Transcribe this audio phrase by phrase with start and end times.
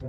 [0.00, 0.06] 你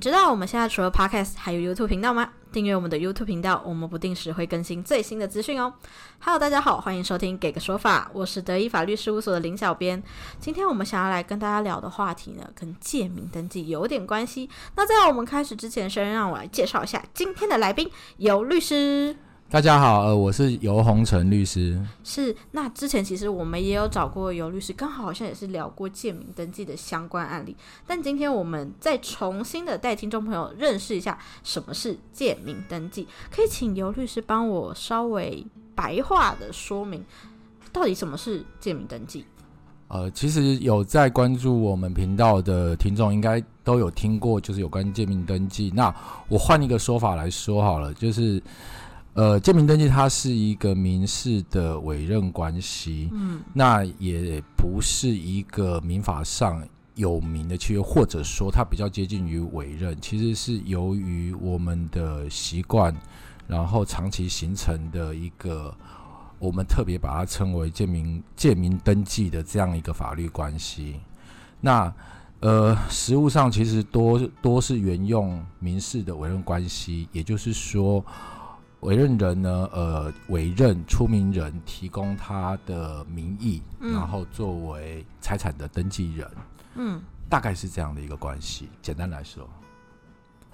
[0.00, 2.32] 知道我们现在除了 Podcast 还有 YouTube 频道吗？
[2.50, 5.72] 订阅我们的 YouTube 频道，我们不定时会更新最新的资讯哦。
[6.18, 10.02] Hello，大家好，欢迎收听给个说法，我是德意法律事务所的林小编。
[10.40, 14.50] 今天我们想要来跟大家聊的话题呢，跟借名登记有点关系。
[14.74, 19.14] 那在我们开始之前，先让我来介绍一下今天的来宾，尤律师。
[19.52, 21.76] 大家好，呃，我是尤宏成律师。
[22.04, 27.56] 是，那之前其实我们也有找过尤律师，刚好好像也是聊过借名登记的相关案例。
[27.84, 37.04] 但今天我们再重新的带听众朋友认识一下什么是借名登记，可以请尤律师帮我稍微白话的说明，
[37.72, 39.24] 到底什么是借名登记？
[39.88, 45.72] 呃，其实有在关注我们频道的听众，应该都有听过，就是有关借名登记。
[45.74, 45.92] 那
[46.28, 48.40] 我换一个说法来说好了，就是。
[49.12, 56.62] 呃，建民登记它是一个民事的委任关系，嗯，那也不是一个民法上
[56.94, 62.94] 有名的契约，或者说它比较接近于委任，其实是由于我们的习惯，
[63.48, 65.74] 然后长期形成的一个，
[66.38, 71.00] 我们特别把它称为建民建民登记的这样一个法律关系。
[71.60, 71.92] 那
[72.38, 78.02] 呃，实务上其实多多是沿用民事的委任关系，也就是说。
[78.80, 86.30] 委任人呢，呃，委任出名人提供他的名义，然后作为财产的登记人，
[86.76, 88.70] 嗯，大概是这样的一个关系。
[88.80, 89.46] 简单来说，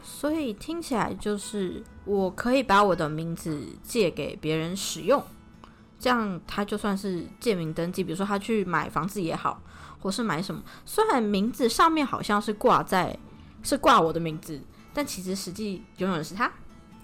[0.03, 5.23] 所以听起来就是我可以把我的名字借给别人使用，
[5.97, 8.03] 这样他就算是借名登记。
[8.03, 9.63] 比如说他去买房子也好，
[10.01, 13.17] 或是买什么，虽然名字上面好像是挂在
[13.63, 14.61] 是挂我的名字，
[14.93, 16.51] 但其实实际拥有的是他。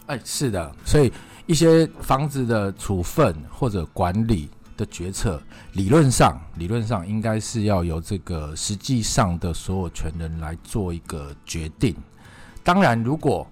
[0.07, 1.13] 哎，是的，所以
[1.47, 5.41] 一些房子的处分或者管理的决策，
[5.75, 11.95] 理论上理论上应该是要由这个实际上的所有权人来做一个决定。
[12.65, 13.47] 当然，如果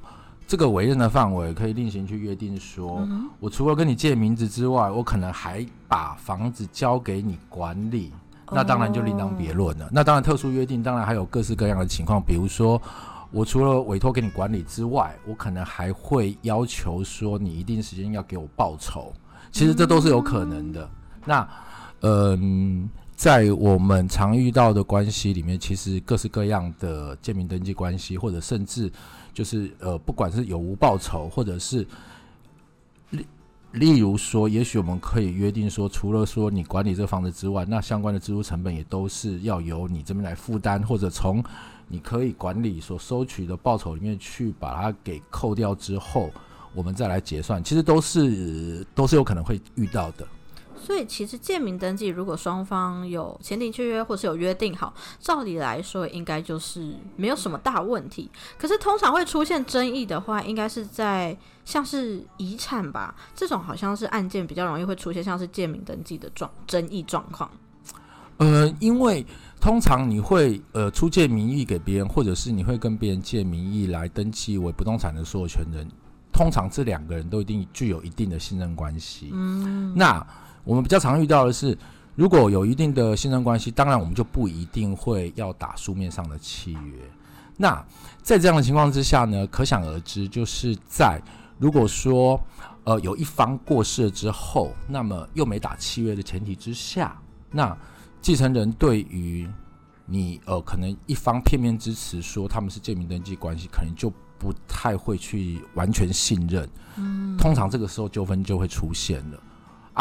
[0.47, 3.09] 这个委任的范围可以另行去约定，说
[3.39, 8.13] 我除了跟你借名字之外，我可能还把房子交给你管理，
[8.51, 9.89] 那当然就另当别论了。
[9.93, 12.81] 那当然，特殊约定当然还有各式各样的情况，比如说。
[13.31, 19.13] 我除了委托给你管理之外，我可能还会要求说你一定时间要给我报酬。
[19.53, 20.89] 其实这都是有可能的。
[21.25, 21.49] 那，
[22.01, 28.91] 嗯，在我们常遇到的关系里面，其实各式各样的建民登记关系，或者甚至
[29.35, 31.87] 就是呃，不管是有无报酬，或者是
[33.73, 41.43] 例如说，也许我们可以约定说，除了说你管理这个房子之外，那相关的支出成本也都是要由你这边来负担，或者从。
[41.93, 46.31] 你可以管理所收取的报酬里面去把它给扣掉之后，
[46.73, 50.25] 我们再来结算，其实都是都是有可能会遇到的。
[50.81, 58.31] 所以其实借名登记，如果双方有签订契约或是有约定好，照理来说应该就是没有什么大问题。
[58.59, 67.51] 可是通常会出现争议的话，应该是在像是遗产吧，这种好像是案件比较容易会出现像是借名登记的状争议状况。
[68.39, 69.25] 呃，因为。
[69.61, 75.87] 通常你会呃出借名义给别人，或者是你会跟别人借名义来登记为不动产的所有权人。
[76.33, 79.29] 通常这两个人都一定具有一定的信任关系。
[79.35, 80.27] 嗯，那
[80.65, 81.77] 我们比较常遇到的是，
[82.15, 86.95] 如果有一定的信任关系，当然我们就不一定会要打书面上的契约。
[87.57, 87.85] 那
[88.23, 91.21] 在这样的情况之下呢，可想而知，就是在
[91.59, 92.41] 如果说
[92.85, 97.77] 呃有一方过世了之后，那么又没打契约的前提之下，那。
[98.23, 99.49] 继承人对于
[100.05, 106.69] 你呃，可能一方片面支持说他们是借名登记关系，可能就不太会去完全信任。
[106.97, 109.43] 嗯，通常这个时候纠纷就会出现了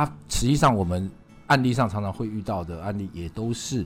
[0.03, 0.13] 啊。
[0.27, 1.09] 实际上，我们
[1.47, 3.85] 案例上常常会遇到的案例，也都是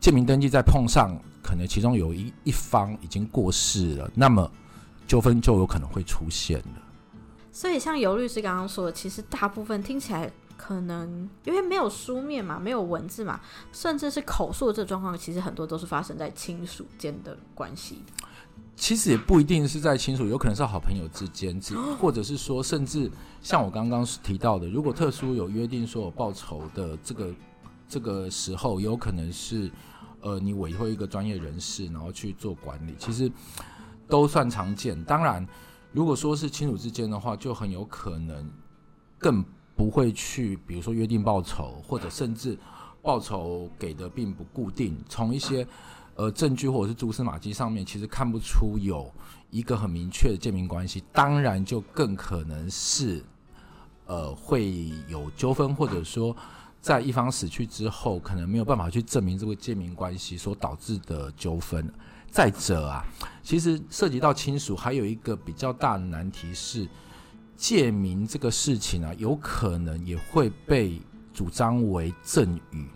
[0.00, 4.50] 借名登记在碰上，可能其中有一一方已经过世了，那么
[5.06, 6.82] 纠纷就有可能会出现了。
[7.52, 10.30] 所以，像尤律师刚刚说的，其实大部分听起来。
[10.54, 13.40] 可能因为没有书面嘛，没有文字嘛，
[13.72, 18.00] 甚至是口述的这状况，其实很多都是发生在亲属间的关系。
[18.82, 21.56] 其实也不一定是在亲属，有可能是好朋友之间，
[22.00, 23.08] 或者是说，甚至
[23.40, 27.32] 像我刚刚提到的，如果特殊有约定说有报酬的这个
[27.88, 29.70] 这个时候，有可能是
[30.20, 33.30] 呃你委托一个专业人士，然后去做管理，其实
[34.08, 35.00] 都算常见。
[35.04, 35.46] 当然，
[35.92, 38.50] 如果说是亲属之间的话，就很有可能
[39.16, 39.44] 更。
[39.74, 42.56] 不会去，比如说约定报酬，或者甚至
[43.00, 44.96] 报酬给的并不固定。
[45.08, 45.66] 从一些
[46.14, 49.10] 呃证据或者是蛛丝马迹上面，其实看不出有
[49.50, 51.02] 一个很明确的借名关系。
[51.12, 53.24] 当然，就更可能是
[54.06, 56.36] 呃会有纠纷，或者说
[56.80, 61.92] 在一方死去之后，可能没有办法去证明这个借名关系所导致的纠纷。
[62.30, 63.04] 再者啊，
[63.42, 66.88] 其实涉及到亲属，还有一个比较大的难题是，
[67.56, 70.98] 借名这个事情啊，有可能也会被
[71.34, 72.86] 主张为赠与。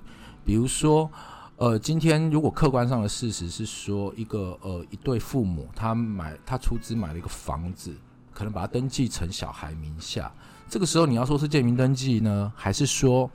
[0.42, 1.10] 比如说，
[1.58, 7.96] 呃，今天如果客观上的事实是说，一个呃一对父母他买他出资买了一个房子，
[8.34, 10.30] 可能把它登记成小孩名下，
[10.68, 13.30] 这个时候你要说是借名登记呢，还是说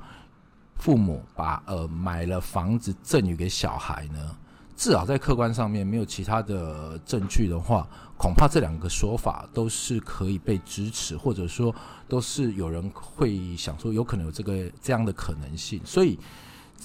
[0.75, 4.37] 父母把呃买了房子赠与给小孩呢？
[4.77, 11.73] 至少在客观上面没有其他的证据的话，恐怕这两个说法都是可以被支持，或者说
[12.07, 15.81] 都是有人会想说有可能有这个这样的可能性。
[15.83, 16.19] 所以，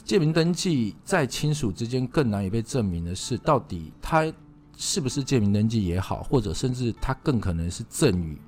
[0.04, 4.32] 借名登记在亲属之间更难以被证明的是，到底他
[4.76, 8.38] 是不是借名登记也好，或者甚至他更可能是赠与，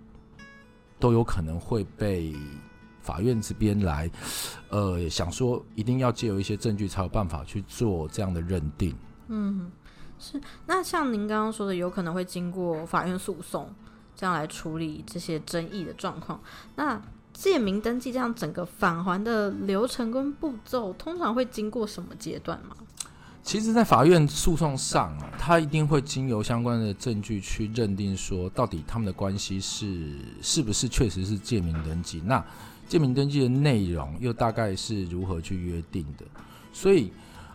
[0.98, 2.34] 都有可能会被
[3.00, 4.10] 法院这边来，
[4.68, 8.94] 呃，想说一定要借由一些证据才有办法去做这样的认定。
[9.28, 9.70] 嗯，
[10.18, 10.40] 是。
[10.66, 13.74] 那像您刚刚说的，有可能会经过法院诉讼，
[14.14, 16.40] 这样来处理这些争议的状况。
[16.76, 17.00] 那
[17.38, 22.74] 借名登记这样整个返还的流程跟步骤，通常会经过什么阶段吗？
[23.44, 32.20] 其实，在法院诉讼上啊，他一定会经由相关的证据去认定，说到底他们的关系是是不是确实是借名登记。
[32.26, 32.44] 那
[32.88, 36.26] 借名登记的内容又大概是如何去约定的？
[36.72, 37.12] 所以。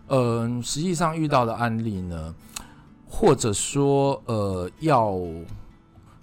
[0.09, 2.35] 嗯，实际上遇到的案例呢，
[3.07, 5.17] 或者说呃要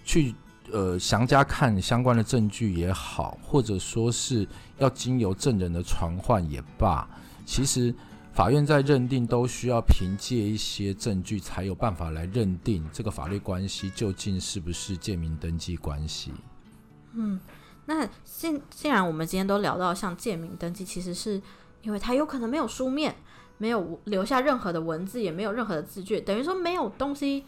[0.04, 0.34] 去
[0.72, 4.46] 呃详加看相关的证据也好，或者说是
[4.78, 7.08] 要经由证人的传唤也罢，
[7.44, 7.94] 其实
[8.32, 16.32] 法院在认定都需要凭借一些证据，才有办法来认定这个法律关系究竟是不是借名登记关系。
[17.12, 17.40] 嗯，
[17.86, 21.40] 那现既然我们今天都聊到像借名登记，其实是
[21.82, 23.14] 因为它有可能没有书面。
[23.62, 27.44] 没有留下任何的文字，也没有任何的字据，等于说没有东西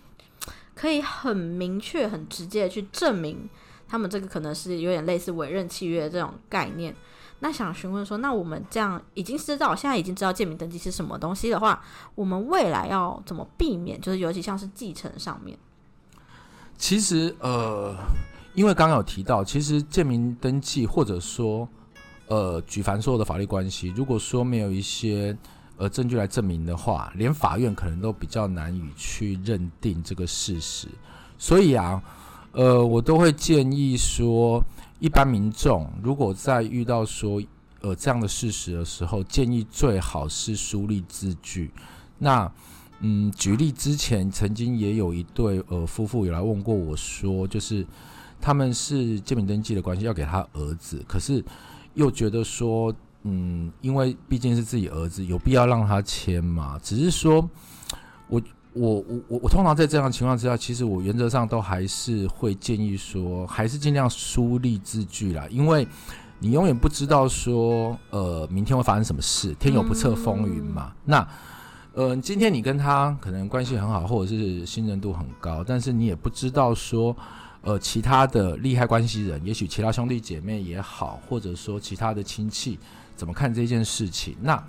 [0.83, 3.49] 可以很明确、很直接的去证明
[3.87, 6.93] 他们这个可能是有点类似委任契约这种概念。
[7.39, 11.81] 那想询问说，那我们这样已经知道，现在已经知道建名登记是什么东西的话，
[12.17, 14.01] 我们未来要怎么避免？
[14.01, 15.57] 就是尤其像是继承上面，
[16.77, 17.97] 其实呃，
[18.55, 21.69] 因为刚刚有提到，其实建名登记或者说
[22.27, 25.37] 呃举凡所有的法律关系，如果说没有一些
[25.79, 30.87] 呃，证据来证明的话，连法院可能都比较难以去认定这个事实。
[31.39, 32.01] 所以啊，
[32.53, 34.63] 呃，我都会建议说，
[35.01, 37.43] 一般民众如果在遇到说
[37.81, 41.73] 呃这样的事实的时候，建议最好是书立字据。
[42.19, 42.49] 那
[43.01, 47.85] 嗯，举例之前曾经也有一对呃夫妇有来问过我说，就是
[48.41, 51.45] 他们是建名登记的关系，要给他儿子，可是
[51.95, 52.95] 又觉得说。
[53.25, 56.79] 嗯，因为毕竟是自己儿子，有必要让他签嘛？
[56.83, 57.49] 只是说，
[58.29, 58.43] 我
[58.73, 65.87] 我我我我通常在这样的情况之下，其实我原则上都还是会建议说，还是尽量书立字据啦，因为
[66.41, 70.93] 你永远不知道说，呃，明天会发生什么事，天有不测风云嘛。
[71.05, 71.29] 那，
[71.95, 77.17] 呃，今天你跟他可能关系很好，或者是信任度很高，但是你也不知道说。
[77.63, 82.77] 呃，其他的利害关系人，也许其他兄弟姐妹也好，或者说其他的亲戚，
[83.15, 84.37] 怎么看这件事情？
[84.41, 84.61] 那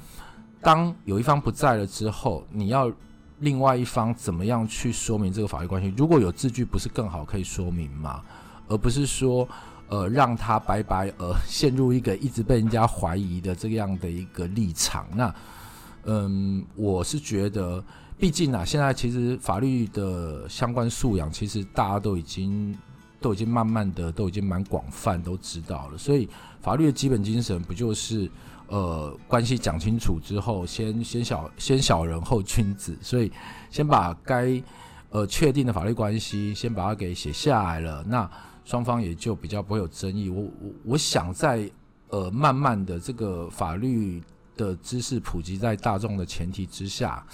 [0.62, 2.92] 当有一方不在了之后，你要
[3.40, 5.92] 另外一方怎么样去说明这个法律关系？
[5.98, 8.22] 如果有字据，不是更好可以说明吗？
[8.68, 9.48] 而不是说，
[9.88, 15.08] 呃，让他白白呃陷入一个一直被人家怀疑的这样的一个立场。
[15.16, 15.36] 那，
[16.04, 17.84] 嗯，我是觉得。
[18.16, 22.74] 毕竟啊，现在其实法律的相关素养，其实大家都已经
[23.24, 25.98] 都已经慢慢的都已经蛮广泛都知道了。
[25.98, 26.30] 所以
[26.62, 28.30] 法律的基本精神不就是
[28.68, 32.96] 呃关系讲清楚之后，先先小先小人后君子。
[33.02, 33.32] 所以
[33.72, 34.62] 先把该
[35.10, 38.30] 呃确定的法律关系先把它给写下来了，那
[38.66, 40.30] 双方也就比较不会有争议。
[40.30, 41.68] 我我我想在
[42.10, 44.22] 呃慢慢的这个法律。
[44.56, 47.26] 的知识普及在大众的前提之下，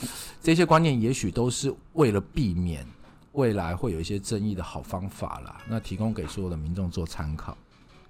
[0.42, 2.88] 这些观念也许都是为了避免
[3.34, 5.62] 未来会有一些争议的好方法啦。
[5.68, 7.58] 那提供给所有的民众做参考。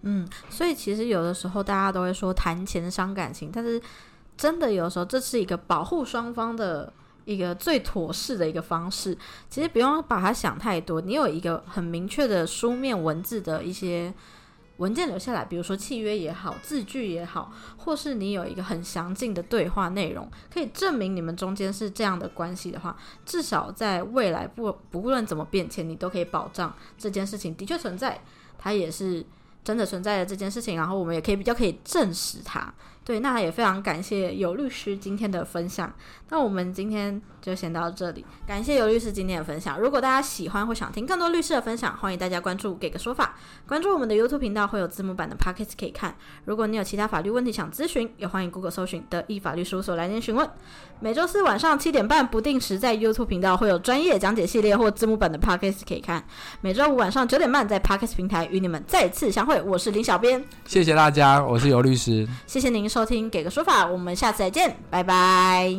[0.01, 3.81] 嗯，所以其实有的时候大家都会说谈钱伤感情，但是
[4.38, 6.91] 真的有时候这是一个保护双方的
[7.25, 9.17] 一个最妥适的一个方式。
[9.49, 14.13] 其实不用把它想太多，你有一个很明确的书面文字的一些。
[14.79, 28.21] 文件留下来，比如说契约也好，字据也好，或是你有一个很详尽的对话内容，可以证明你们中间是这样的关系的话，至少在未来不不论怎么变迁，你都可以保障这件事情的确存在，
[28.57, 29.25] 它也是
[29.63, 32.74] 真的存在的这件事情，然后我们也可以比较可以证实它。
[33.09, 35.91] 对，那也非常感谢尤律师今天的分享。
[36.29, 39.79] 那我们今天就先到这里，感谢尤律师今天的分享。
[39.79, 43.35] 如果大家喜欢或想听更多律师的分享，欢迎大家关注“给个说法”，
[43.67, 46.15] 关注我们的 YouTube 频道会有字幕版的 p o c k e t 可以看。
[46.45, 50.47] 如果你有其他法律问题想咨询，也欢迎 Google 搜寻“德意法律事务所”来电询问。
[50.99, 56.23] 每周四晚上七点半不定时在 YouTube 频道会有专业讲解系列或字幕版的 p o c k e t 可以看。
[56.61, 59.59] 每周五晚上九点半在 p o c k e t 平台与你们再次相会。
[59.63, 65.73] 我是林小编，谢谢大家，我是尤律师，谢谢您收听“给个说法”，我们下次再见，拜拜，